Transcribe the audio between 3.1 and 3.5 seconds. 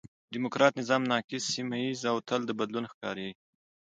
یي.